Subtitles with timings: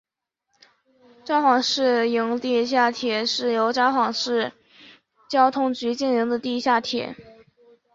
[1.23, 4.51] 札幌市营地下铁是由札幌市
[5.29, 7.15] 交通局经营的地下铁。